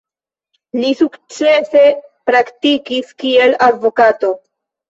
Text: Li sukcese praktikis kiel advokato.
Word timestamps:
Li 0.77 0.89
sukcese 1.01 1.83
praktikis 2.31 3.15
kiel 3.25 3.55
advokato. 3.71 4.35